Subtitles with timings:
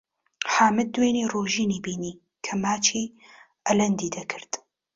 [0.53, 2.13] حامید دوێنێ ڕۆژینی بینی
[2.45, 3.05] کە ماچی
[3.67, 4.51] ئەلەندی دەکرد.